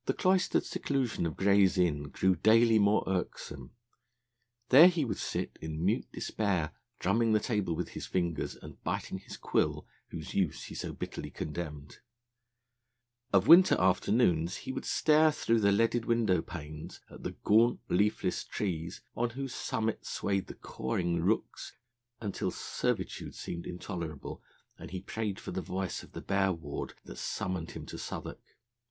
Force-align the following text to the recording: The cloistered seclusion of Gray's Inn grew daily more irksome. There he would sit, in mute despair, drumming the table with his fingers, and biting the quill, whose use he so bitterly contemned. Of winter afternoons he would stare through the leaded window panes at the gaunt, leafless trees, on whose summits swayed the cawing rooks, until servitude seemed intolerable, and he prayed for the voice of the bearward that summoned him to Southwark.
The 0.07 0.15
cloistered 0.15 0.65
seclusion 0.65 1.27
of 1.27 1.37
Gray's 1.37 1.77
Inn 1.77 2.09
grew 2.09 2.35
daily 2.35 2.79
more 2.79 3.03
irksome. 3.05 3.69
There 4.69 4.87
he 4.87 5.05
would 5.05 5.19
sit, 5.19 5.59
in 5.61 5.85
mute 5.85 6.07
despair, 6.11 6.71
drumming 6.97 7.33
the 7.33 7.39
table 7.39 7.75
with 7.75 7.89
his 7.89 8.07
fingers, 8.07 8.55
and 8.55 8.83
biting 8.83 9.19
the 9.27 9.37
quill, 9.39 9.85
whose 10.07 10.33
use 10.33 10.63
he 10.63 10.73
so 10.73 10.91
bitterly 10.91 11.29
contemned. 11.29 11.99
Of 13.31 13.47
winter 13.47 13.75
afternoons 13.79 14.55
he 14.65 14.71
would 14.71 14.85
stare 14.85 15.31
through 15.31 15.59
the 15.59 15.71
leaded 15.71 16.05
window 16.05 16.41
panes 16.41 16.99
at 17.11 17.21
the 17.21 17.33
gaunt, 17.43 17.79
leafless 17.87 18.43
trees, 18.43 19.01
on 19.15 19.29
whose 19.29 19.53
summits 19.53 20.09
swayed 20.09 20.47
the 20.47 20.55
cawing 20.55 21.19
rooks, 21.21 21.73
until 22.19 22.49
servitude 22.49 23.35
seemed 23.35 23.67
intolerable, 23.67 24.41
and 24.79 24.89
he 24.89 24.99
prayed 25.01 25.39
for 25.39 25.51
the 25.51 25.61
voice 25.61 26.01
of 26.01 26.13
the 26.13 26.21
bearward 26.21 26.95
that 27.05 27.19
summoned 27.19 27.69
him 27.73 27.85
to 27.85 27.99
Southwark. 27.99 28.39